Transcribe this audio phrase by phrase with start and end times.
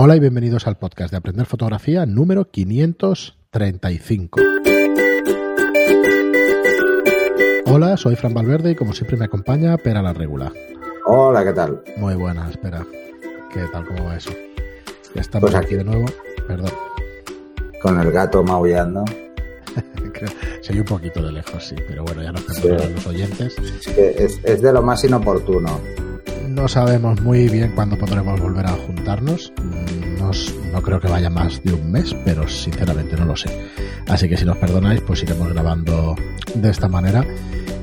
[0.00, 4.40] Hola y bienvenidos al podcast de Aprender Fotografía número 535.
[7.66, 10.52] Hola, soy Fran Valverde y como siempre me acompaña Pera la Regula.
[11.04, 11.82] Hola, ¿qué tal?
[11.96, 12.86] Muy buena, espera.
[13.52, 13.86] ¿Qué tal?
[13.88, 14.30] ¿Cómo va eso?
[15.16, 16.06] Ya estamos pues aquí de nuevo.
[16.46, 16.70] Perdón.
[17.82, 19.04] Con el gato maullando.
[20.62, 23.56] Se un poquito de lejos, sí, pero bueno, ya nos perdonarán los oyentes.
[23.96, 25.80] Es, es de lo más inoportuno.
[26.58, 29.52] No sabemos muy bien cuándo podremos volver a juntarnos.
[30.18, 30.32] No,
[30.72, 33.48] no, creo que vaya más de un mes, pero sinceramente no lo sé.
[34.08, 36.16] Así que si nos perdonáis, pues iremos grabando
[36.56, 37.24] de esta manera.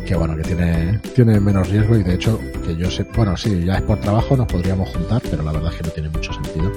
[0.05, 3.63] Que bueno, que tiene, tiene menos riesgo y de hecho, que yo sé, bueno, sí,
[3.63, 6.33] ya es por trabajo, nos podríamos juntar, pero la verdad es que no tiene mucho
[6.33, 6.69] sentido.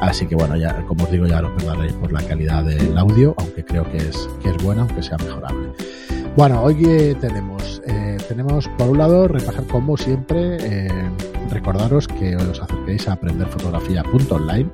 [0.00, 3.34] Así que bueno, ya, como os digo, ya nos perdonaréis por la calidad del audio,
[3.38, 5.72] aunque creo que es, que es buena, aunque sea mejorable.
[6.36, 11.10] Bueno, hoy eh, tenemos, eh, tenemos por un lado repasar como siempre eh,
[11.50, 14.70] recordaros que os acerquéis a aprenderfotografía.online,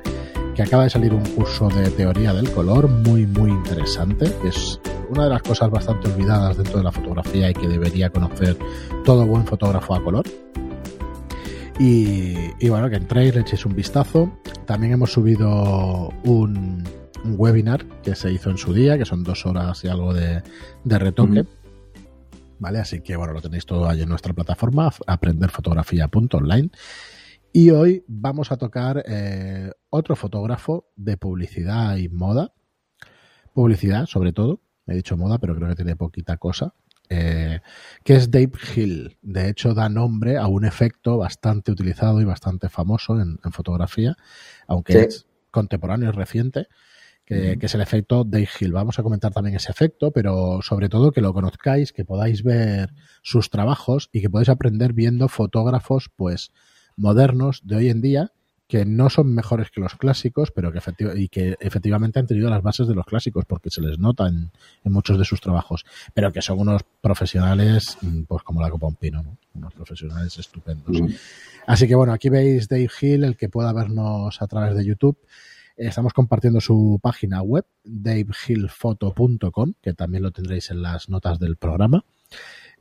[0.54, 5.24] que acaba de salir un curso de teoría del color muy, muy interesante, es una
[5.24, 8.56] de las cosas bastante olvidadas dentro de la fotografía y que debería conocer
[9.04, 10.24] todo buen fotógrafo a color.
[11.78, 14.32] Y, bueno, que entréis, le echéis un vistazo.
[14.64, 16.82] También hemos subido un,
[17.24, 20.42] webinar que se hizo en su día, que son dos horas y algo de,
[20.84, 21.44] retoque.
[22.58, 22.78] ¿Vale?
[22.78, 26.70] Así que bueno, lo tenéis todo ahí en nuestra plataforma, aprenderfotografía.online.
[27.52, 32.52] Y hoy vamos a tocar eh, otro fotógrafo de publicidad y moda.
[33.54, 34.60] Publicidad, sobre todo.
[34.86, 36.74] He dicho moda, pero creo que tiene poquita cosa.
[37.08, 37.60] Eh,
[38.04, 39.16] que es Dave Hill.
[39.22, 44.16] De hecho, da nombre a un efecto bastante utilizado y bastante famoso en, fotografía,
[44.66, 46.66] aunque es contemporáneo y reciente,
[47.26, 48.72] que, es el efecto Dave Hill.
[48.72, 52.94] Vamos a comentar también ese efecto, pero sobre todo que lo conozcáis, que podáis ver
[53.22, 56.52] sus trabajos y que podáis aprender viendo fotógrafos pues
[56.96, 58.32] modernos de hoy en día
[58.68, 60.80] que no son mejores que los clásicos, pero que
[61.16, 64.50] y que efectivamente han tenido las bases de los clásicos, porque se les nota en,
[64.84, 69.22] muchos de sus trabajos, pero que son unos profesionales, mm, pues como la copa pino,
[69.22, 69.38] ¿no?
[69.54, 70.96] unos profesionales estupendos.
[71.66, 75.16] Así que bueno, aquí veis Dave Hill, el que pueda vernos a través de YouTube.
[75.76, 82.02] Estamos compartiendo su página web, davehillphoto.com, que también lo tendréis en las notas del programa.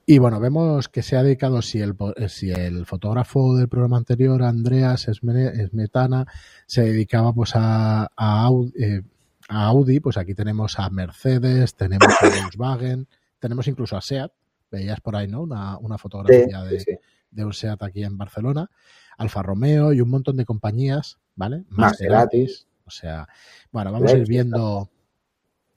[0.06, 3.98] Y bueno, vemos que se ha dedicado, si el, eh, si el fotógrafo del programa
[3.98, 6.26] anterior, Andreas Esmetana,
[6.68, 9.02] se dedicaba pues a, a, eh,
[9.50, 13.08] Audi, pues aquí tenemos a Mercedes, tenemos a Volkswagen,
[13.40, 14.32] tenemos incluso a SEAT,
[14.72, 15.42] veías por ahí, ¿no?
[15.42, 17.00] Una, una fotografía de,
[17.32, 18.70] de, un SEAT aquí en Barcelona,
[19.18, 21.66] Alfa Romeo y un montón de compañías, ¿vale?
[21.70, 23.28] Más gratis o sea,
[23.72, 24.90] bueno, vamos a ir viendo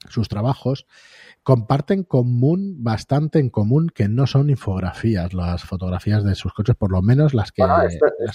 [0.07, 0.85] sus trabajos.
[1.43, 6.91] Comparten común, bastante en común, que no son infografías las fotografías de sus coches, por
[6.91, 7.63] lo menos las que,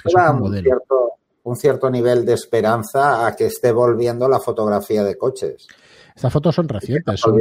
[0.06, 1.12] son un cierto,
[1.44, 5.68] un cierto nivel de esperanza a que esté volviendo la fotografía de coches.
[6.14, 7.20] Estas fotos son recientes.
[7.20, 7.36] Son,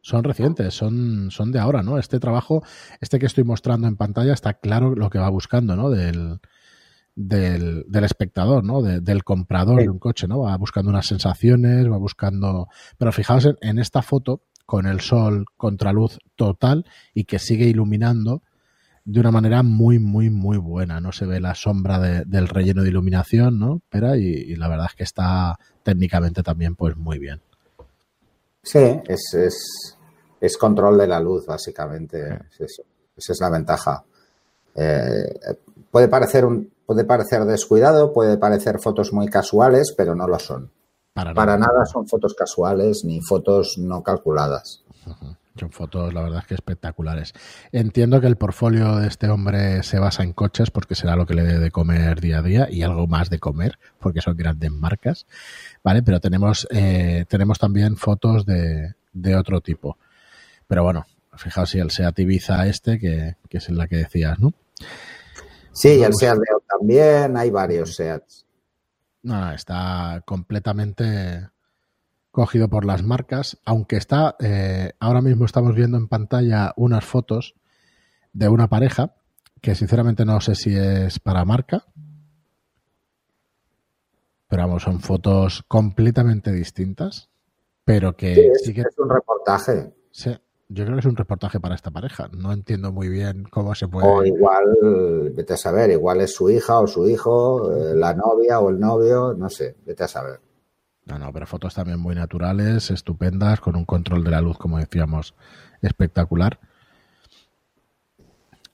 [0.00, 1.98] son recientes, son, son de ahora, ¿no?
[1.98, 2.62] Este trabajo,
[3.00, 5.90] este que estoy mostrando en pantalla, está claro lo que va buscando, ¿no?
[5.90, 6.40] Del,
[7.14, 8.82] del, del espectador, ¿no?
[8.82, 10.40] del comprador de un coche, ¿no?
[10.40, 12.68] Va buscando unas sensaciones, va buscando...
[12.98, 18.42] Pero fijaos en, esta foto con el sol contraluz total y que sigue iluminando
[19.04, 21.00] de una manera muy, muy, muy buena.
[21.00, 23.82] No se ve la sombra del relleno de iluminación, ¿no?
[23.88, 27.40] Pero y, la verdad es que está técnicamente también pues muy bien.
[28.62, 29.98] Sí, es, es,
[30.40, 32.38] es control de la luz, básicamente.
[32.58, 34.04] Esa es la ventaja.
[34.74, 35.56] Eh,
[35.90, 40.70] puede parecer un, Puede parecer descuidado, puede parecer fotos muy casuales, pero no lo son.
[41.14, 44.84] Para nada, son fotos casuales ni fotos no calculadas.
[45.56, 47.34] Son fotos, la verdad es que espectaculares.
[47.70, 51.32] Entiendo que el portfolio de este hombre se basa en coches porque será lo que
[51.32, 54.70] le dé de comer día a día y algo más de comer porque son grandes
[54.70, 55.26] marcas,
[55.82, 56.02] ¿vale?
[56.02, 59.96] Pero tenemos, eh, tenemos también fotos de, de, otro tipo.
[60.66, 61.06] Pero bueno,
[61.36, 64.52] fijaos si el Seat Ibiza este, que, que es la que decías, ¿no?
[65.72, 66.38] Sí, el Seat
[66.68, 68.46] también, hay varios Seats.
[69.22, 71.48] No, está completamente
[72.30, 77.54] cogido por las marcas, aunque está, eh, ahora mismo estamos viendo en pantalla unas fotos
[78.32, 79.14] de una pareja,
[79.60, 81.84] que sinceramente no sé si es para marca,
[84.48, 87.30] pero vamos, son fotos completamente distintas,
[87.84, 89.94] pero que sí, es, un reportaje.
[90.10, 90.30] Sí,
[90.72, 92.28] yo creo que es un reportaje para esta pareja.
[92.36, 94.06] No entiendo muy bien cómo se puede.
[94.06, 94.64] O igual,
[95.34, 98.80] vete a saber, igual es su hija o su hijo, eh, la novia o el
[98.80, 100.40] novio, no sé, vete a saber.
[101.04, 104.78] No, no, pero fotos también muy naturales, estupendas, con un control de la luz, como
[104.78, 105.34] decíamos,
[105.80, 106.60] espectacular.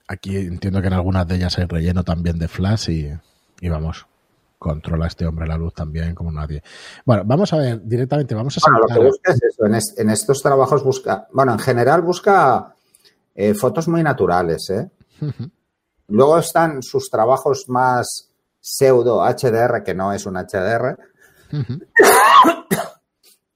[0.06, 3.12] Aquí entiendo que en algunas de ellas hay relleno también de flash y,
[3.60, 4.06] y vamos,
[4.58, 6.62] controla este hombre la luz también como nadie.
[7.04, 9.64] Bueno, vamos a ver directamente, vamos a Bueno, lo que busca es eso.
[10.00, 12.74] En, estos trabajos busca, bueno, en general busca
[13.34, 14.90] eh, fotos muy naturales, ¿eh?
[16.08, 20.98] Luego están sus trabajos más pseudo HDR, que no es un HDR.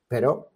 [0.09, 0.51] pero,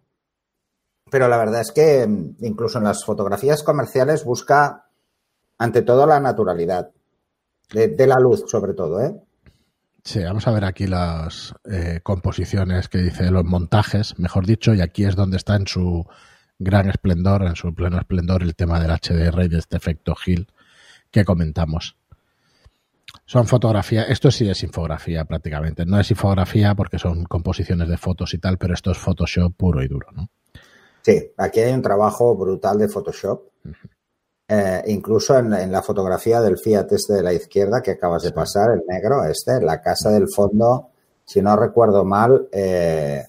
[1.09, 4.85] pero la verdad es que mm, incluso en las fotografías comerciales busca
[5.57, 6.91] ante todo la naturalidad.
[7.69, 9.13] De, la luz, sobre todo, ¿eh?
[10.07, 14.79] Sí, vamos a ver aquí las eh, composiciones que dice los montajes, mejor dicho, y
[14.79, 16.05] aquí es donde está en su
[16.57, 20.47] gran esplendor, en su pleno esplendor, el tema del HDR y de este efecto Hill
[21.11, 21.97] que comentamos.
[23.25, 28.33] Son fotografías, esto sí es infografía prácticamente, no es infografía porque son composiciones de fotos
[28.33, 30.29] y tal, pero esto es Photoshop puro y duro, ¿no?
[31.01, 33.41] Sí, aquí hay un trabajo brutal de Photoshop.
[34.49, 38.71] Eh, incluso en, la fotografía del Fiat este de la izquierda que acabas de pasar,
[38.71, 40.91] el negro, este, la casa del fondo,
[41.25, 43.25] si no recuerdo mal, eh,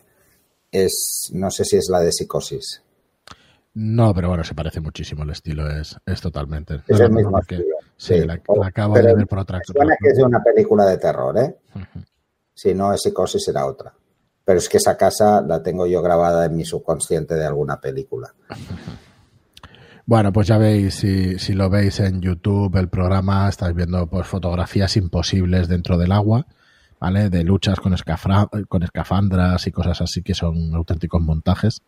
[0.70, 2.82] es, no sé si es la de psicosis.
[3.75, 6.82] No, pero bueno, se parece muchísimo el estilo, es, es totalmente.
[6.87, 7.65] Es el mismo estilo.
[7.97, 11.37] Sí, la, acabo de ver por otra Suena que es de una película de terror,
[11.38, 11.56] ¿eh?
[12.55, 13.93] Si no es psicosis, será otra.
[14.44, 18.32] Pero es que esa casa la tengo yo grabada en mi subconsciente de alguna película.
[20.08, 24.26] Bueno, pues ya veis, si, si lo veis en YouTube, el programa, estáis viendo pues
[24.26, 26.46] fotografías imposibles dentro del agua,
[26.99, 27.28] ¿vale?
[27.28, 27.94] De luchas con,
[28.69, 31.82] con escafandras y cosas así que son auténticos montajes.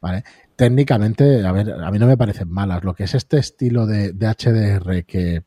[0.00, 0.24] ¿Vale?
[0.56, 2.82] Técnicamente, a ver, a mí no me parecen malas.
[2.82, 5.44] Lo que es este estilo de, de HDR que,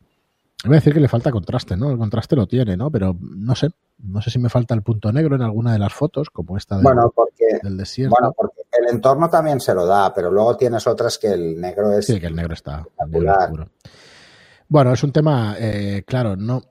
[0.66, 1.92] Voy a decir que le falta contraste, ¿no?
[1.92, 2.90] El contraste lo tiene, ¿no?
[2.90, 5.92] Pero no sé, no sé si me falta el punto negro en alguna de las
[5.92, 8.16] fotos, como esta de, bueno, porque, del desierto.
[8.18, 11.98] Bueno, porque el entorno también se lo da, pero luego tienes otras que el negro
[11.98, 12.06] es.
[12.06, 12.86] Sí, que el negro está.
[14.68, 16.62] bueno, es un tema, eh, claro, no,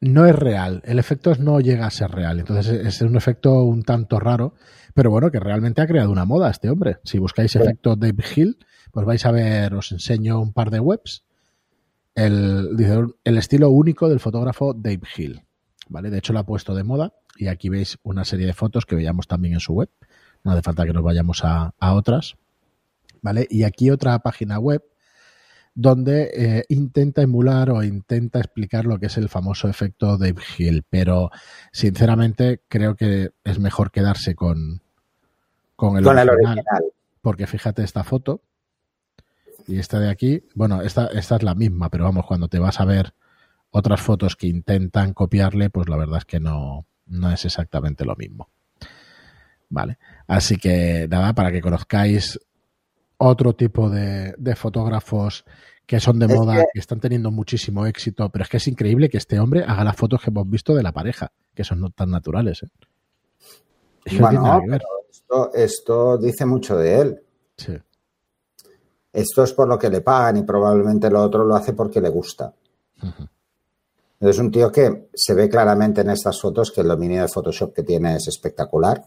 [0.00, 0.82] no es real.
[0.84, 2.40] El efecto no llega a ser real.
[2.40, 4.54] Entonces es un efecto un tanto raro,
[4.94, 6.98] pero bueno, que realmente ha creado una moda este hombre.
[7.04, 8.58] Si buscáis efecto Dave Hill,
[8.90, 11.24] pues vais a ver, os enseño un par de webs
[12.14, 15.42] el, el estilo único del fotógrafo Dave Hill.
[15.88, 16.10] ¿vale?
[16.10, 18.96] De hecho, lo ha puesto de moda y aquí veis una serie de fotos que
[18.96, 19.90] veíamos también en su web.
[20.44, 22.36] No hace falta que nos vayamos a, otras.
[23.20, 23.46] ¿vale?
[23.50, 24.82] Y aquí otra página web
[25.74, 30.84] donde eh, intenta emular o intenta explicar lo que es el famoso efecto Dave Hill,
[30.88, 31.30] pero
[31.72, 34.82] sinceramente creo que es mejor quedarse con,
[35.74, 36.64] con el, original,
[37.22, 38.42] porque fíjate esta foto,
[39.66, 42.80] y esta de aquí, bueno, esta, esta es la misma, pero vamos, cuando te vas
[42.80, 43.14] a ver
[43.70, 48.16] otras fotos que intentan copiarle, pues la verdad es que no, no es exactamente lo
[48.16, 48.48] mismo.
[49.72, 49.96] Vale.
[50.26, 52.38] Así que nada, para que conozcáis
[53.16, 55.46] otro tipo de, fotógrafos
[55.86, 56.78] que son de moda, que...
[56.78, 60.20] están teniendo muchísimo éxito, pero es que es increíble que este hombre haga las fotos
[60.20, 62.62] que hemos visto de la pareja, que son no tan naturales.
[62.62, 64.18] ¿eh?
[64.20, 64.60] bueno,
[65.10, 67.22] esto, esto dice mucho de él.
[67.56, 67.72] Sí.
[69.10, 72.10] Esto es por lo que le pagan y probablemente lo otro lo hace porque le
[72.10, 72.52] gusta.
[74.20, 77.74] Es un tío que se ve claramente en estas fotos que el dominio de Photoshop
[77.74, 79.02] que tiene es espectacular.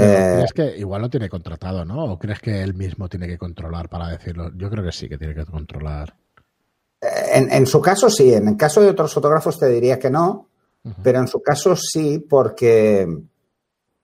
[0.00, 2.04] Eh, ¿Crees que igual lo tiene contratado, no?
[2.04, 4.52] ¿O crees que él mismo tiene que controlar para decirlo?
[4.54, 6.14] Yo creo que sí, que tiene que controlar.
[7.00, 10.48] En, en su caso sí, en el caso de otros fotógrafos te diría que no,
[11.02, 13.06] pero en su caso sí, porque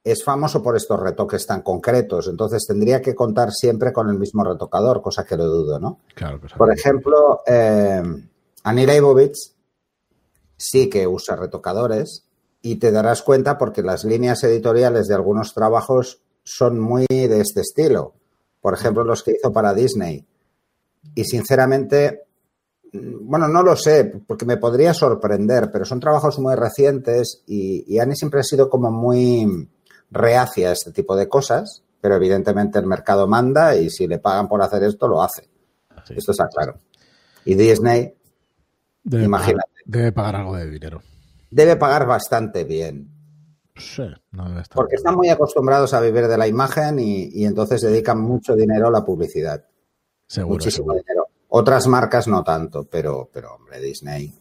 [0.02, 4.44] es famoso por estos retoques tan concretos, entonces tendría que contar siempre con el mismo
[4.44, 6.00] retocador, cosa que lo dudo, ¿no?
[6.14, 8.02] Claro, por ejemplo, eh,
[8.64, 9.54] Leibovitz
[10.56, 12.24] sí que usa retocadores
[12.66, 17.61] y te darás cuenta porque las líneas editoriales de algunos trabajos son muy de este
[17.61, 18.14] estilo.
[18.59, 20.25] Por ejemplo, los que hizo para Disney.
[21.14, 22.23] Y sinceramente,
[22.90, 27.85] mm, bueno, no lo sé, porque me podría sorprender, pero son trabajos muy recientes y,
[27.87, 29.68] y Annie siempre ha sido como muy
[30.11, 34.49] reacia a este tipo de cosas, pero evidentemente el mercado manda y si le pagan
[34.49, 35.50] por hacer esto, lo hace.
[36.16, 36.78] Esto está claro.
[37.44, 38.14] Y Disney,
[39.02, 39.68] debe imagínate.
[39.68, 41.02] Pagar, debe pagar algo de dinero.
[41.54, 43.08] Debe pagar bastante bien.
[43.76, 47.80] Sí, no debe estar Porque están muy acostumbrados a vivir de la imagen y, entonces
[47.80, 49.64] dedican mucho dinero a la publicidad.
[50.26, 50.54] Seguro.
[50.56, 51.28] Muchísimo dinero.
[51.46, 54.34] Otras marcas no tanto, pero, pero hombre, Disney.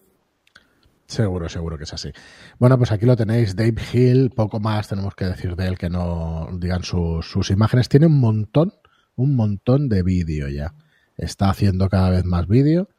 [1.05, 2.11] Seguro, seguro que es así.
[2.57, 5.91] Bueno, pues aquí lo tenéis, Dave Hill, poco más tenemos que decir de él que
[5.91, 7.89] no digan sus, imágenes.
[7.89, 8.73] Tiene un montón,
[9.15, 10.73] un montón de vídeo ya.
[11.15, 12.89] Está haciendo cada vez más vídeo.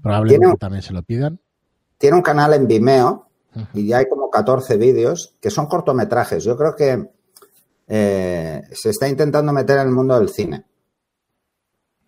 [0.00, 1.40] Probablemente también se lo pidan.
[1.98, 3.25] Tiene un canal en Vimeo
[3.72, 6.44] y ya hay como 14 vídeos que son cortometrajes.
[6.44, 7.10] Yo creo que
[7.88, 10.64] eh, se está intentando meter en el mundo del cine.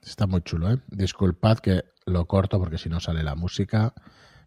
[0.02, 0.78] Está muy chulo, ¿eh?
[0.88, 3.92] Disculpad que lo corto porque si no sale la música.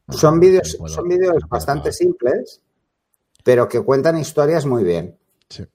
[0.10, 2.62] Son vídeos, son vídeos bastante simples,
[3.43, 5.17] pero que cuentan historias muy bien.
[5.50, 5.65] Sí.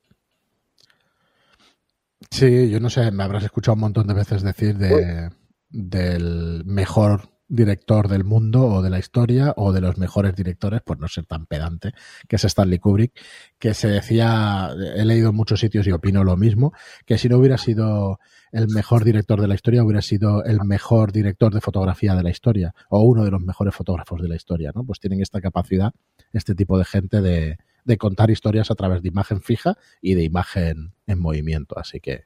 [2.30, 5.30] Sí, yo no sé, me habrás escuchado un montón de veces decir de,
[5.71, 10.99] del mejor director del mundo o de la historia o de los mejores directores, por
[10.99, 11.93] no ser tan pedante,
[12.29, 13.12] que es Stanley Kubrick,
[13.59, 16.73] que se decía, he leído en muchos sitios y opino lo mismo,
[17.05, 18.19] que si no hubiera sido
[18.53, 22.31] el mejor director de la historia, hubiera sido el mejor director de fotografía de la
[22.31, 24.85] historia o uno de los mejores fotógrafos de la historia, ¿no?
[24.85, 25.93] Pues tienen esta capacidad,
[26.33, 30.25] este tipo de gente de, de contar historias a través de imagen fija y de
[30.25, 32.25] imagen en movimiento, así que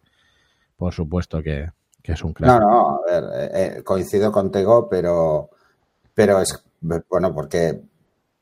[0.76, 1.68] por supuesto que,
[2.02, 2.48] que es un crack.
[2.50, 5.50] No, no, a ver, eh, eh, coincido contigo, pero,
[6.14, 6.62] pero es
[7.08, 7.80] bueno porque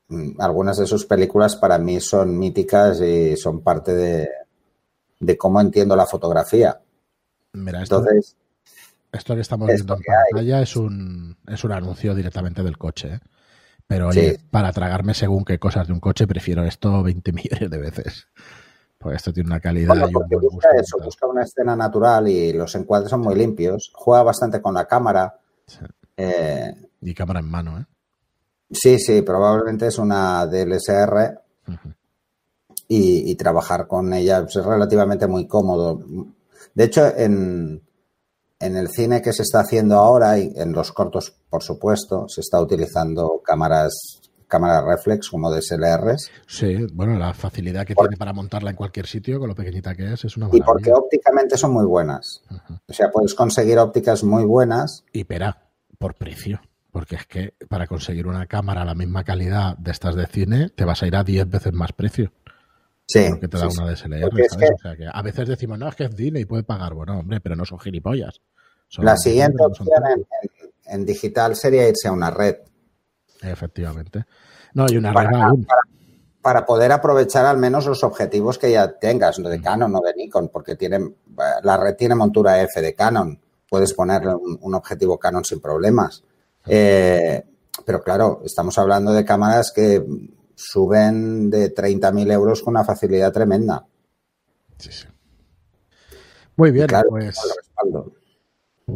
[0.07, 4.29] mm, algunas de sus películas para mí son míticas y son parte de,
[5.19, 6.79] de cómo entiendo la fotografía.
[7.53, 8.35] Mira, esto, Entonces,
[9.11, 10.31] esto que estamos es viendo en hay.
[10.31, 13.15] pantalla es un, es un anuncio directamente del coche.
[13.15, 13.19] ¿eh?
[13.87, 14.37] Pero Sí.
[14.51, 18.27] para tragarme según qué cosas de un coche, prefiero esto 20 millones de veces.
[18.99, 20.81] Pues esto tiene una calidad bueno, y un porque buen busca gusto.
[20.97, 23.91] eso, busca una escena natural y los encuadres son muy limpios.
[23.95, 25.39] Juega bastante con la cámara.
[25.65, 25.79] Sí.
[26.17, 27.85] Eh, Y cámara en mano, ¿eh?
[28.71, 31.39] sí, sí, probablemente es una DLSR
[32.89, 36.01] y, y trabajar con ella es relativamente muy cómodo.
[36.73, 37.81] De hecho, en,
[38.59, 42.41] en el cine que se está haciendo ahora y en los cortos, por supuesto, se
[42.41, 48.71] está utilizando cámaras cámaras reflex como DSLRs Sí, bueno, la facilidad que tiene para montarla
[48.71, 50.95] en cualquier sitio, con lo pequeñita que es, es una y porque maravilla.
[50.97, 52.41] ópticamente son muy buenas.
[52.87, 55.05] O sea, puedes conseguir ópticas muy buenas.
[55.13, 56.59] Y pera, por precio.
[56.91, 60.69] Porque es que para conseguir una cámara a la misma calidad de estas de cine,
[60.69, 62.31] te vas a ir a 10 veces más precio.
[63.05, 63.91] Sí, Lo que te da sí, una.
[63.91, 64.69] DSLR, Porque es ¿sabes?
[64.69, 66.95] que- O sea, que a veces decimos, no, es que es cine y puede pagar.
[66.95, 68.41] Bueno, hombre, pero no son gilipollas.
[68.87, 70.27] Son La siguiente opción en, tontos.
[70.85, 72.55] en- en digital sería irse a una red
[73.41, 74.25] Efectivamente.
[74.73, 75.65] No, y una Para- aún.
[76.41, 80.49] para poder aprovechar al menos los objetivos que ya tengas, de Canon o de Nikon,
[80.49, 81.15] porque tienen,
[81.63, 83.39] la red tiene montura F de Canon.
[83.69, 86.23] Puedes ponerle un, un objetivo Canon sin problemas.
[86.65, 87.43] Eh,
[87.85, 90.03] pero claro, estamos hablando de cámaras que
[90.55, 93.85] suben de 30.000 euros con una facilidad tremenda.
[94.77, 95.07] Sí, sí.
[96.55, 97.37] Muy bien, Claro, pues.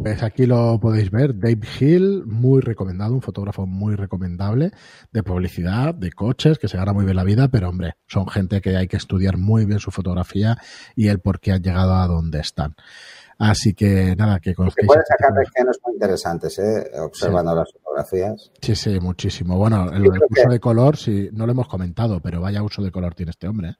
[0.02, 1.38] Pues aquí lo podéis ver.
[1.38, 4.72] Dave Hill, muy recomendado, un fotógrafo muy recomendable
[5.12, 8.62] de publicidad, de coches, que se gana muy bien la vida, pero hombre, son gente
[8.62, 10.58] que hay que estudiar muy bien su fotografía
[10.96, 12.76] y el por qué han llegado a donde están.
[13.38, 14.88] Así que nada, que conozcáis.
[14.88, 16.92] pueden este sacar lecciones muy interesantes, ¿eh?
[17.00, 18.52] observando las fotografías.
[18.62, 19.58] Sí, sí, muchísimo.
[19.58, 23.16] Bueno, el, uso de color, sí, no lo hemos comentado, pero vaya uso de color
[23.16, 23.70] tiene este hombre.
[23.70, 23.76] ¿eh?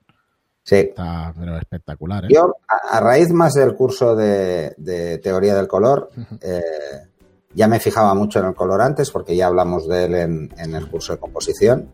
[0.64, 0.76] Sí.
[0.78, 2.26] Está pero espectacular.
[2.26, 2.30] ¿eh?
[2.32, 6.10] Yo, a, a raíz más del curso de, de teoría del color,
[6.42, 6.62] eh,
[7.54, 10.76] ya me fijaba mucho en el color antes, porque ya hablamos de él en, en
[10.76, 11.90] el curso de composición.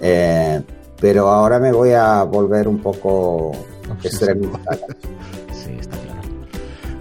[0.00, 0.62] Eh,
[1.00, 3.52] pero ahora me voy a volver un poco
[4.02, 4.60] extremista.
[5.52, 5.96] Sí, está.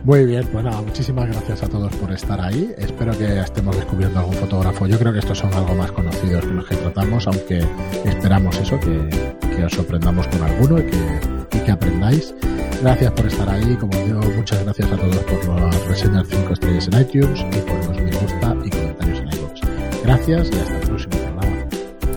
[0.05, 2.71] Muy bien, nada, muchísimas gracias a todos por estar ahí.
[2.77, 4.85] Espero que estemos descubriendo algún fotógrafo.
[4.85, 7.65] Yo creo que estos son algo más conocidos que los que tratamos, aunque
[8.05, 9.09] esperamos eso, que,
[9.55, 12.35] que os sorprendamos con alguno y que, y que aprendáis.
[12.83, 13.75] Gracias por estar ahí.
[13.77, 17.85] Como digo, muchas gracias a todos por las reseñas 5 estrellas en iTunes y por
[17.87, 20.03] los me gusta y comentarios en iVoox.
[20.03, 21.67] Gracias y hasta el próximo programa.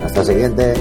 [0.04, 0.75] Hasta el siguiente.